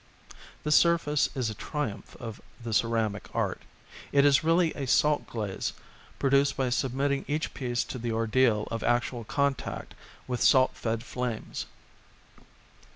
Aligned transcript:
This 0.63 0.75
surface 0.75 1.29
is 1.35 1.51
a 1.51 1.53
triumph 1.53 2.15
of 2.19 2.41
the 2.63 2.73
ceramic 2.73 3.29
art. 3.35 3.61
It 4.11 4.25
is 4.25 4.43
really 4.43 4.73
a 4.73 4.87
salt 4.87 5.27
glaze 5.27 5.73
produced 6.17 6.57
by 6.57 6.71
submitting 6.71 7.23
each 7.27 7.53
piece 7.53 7.83
to 7.83 7.99
the 7.99 8.11
ordeal 8.11 8.67
of 8.71 8.81
actual 8.81 9.23
contact 9.23 9.93
with 10.27 10.41
salt 10.41 10.71
fed 10.75 11.03
flames. 11.03 11.67